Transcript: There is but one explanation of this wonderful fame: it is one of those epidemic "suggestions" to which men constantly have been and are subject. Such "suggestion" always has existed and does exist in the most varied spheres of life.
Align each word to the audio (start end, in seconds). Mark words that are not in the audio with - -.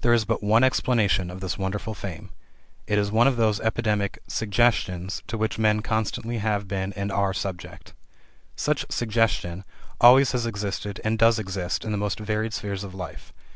There 0.00 0.12
is 0.12 0.24
but 0.24 0.42
one 0.42 0.64
explanation 0.64 1.30
of 1.30 1.38
this 1.40 1.56
wonderful 1.56 1.94
fame: 1.94 2.30
it 2.88 2.98
is 2.98 3.12
one 3.12 3.28
of 3.28 3.36
those 3.36 3.60
epidemic 3.60 4.18
"suggestions" 4.26 5.22
to 5.28 5.38
which 5.38 5.56
men 5.56 5.82
constantly 5.82 6.38
have 6.38 6.66
been 6.66 6.92
and 6.94 7.12
are 7.12 7.32
subject. 7.32 7.94
Such 8.56 8.86
"suggestion" 8.90 9.62
always 10.00 10.32
has 10.32 10.46
existed 10.46 11.00
and 11.04 11.16
does 11.16 11.38
exist 11.38 11.84
in 11.84 11.92
the 11.92 11.96
most 11.96 12.18
varied 12.18 12.54
spheres 12.54 12.82
of 12.82 12.92
life. 12.92 13.32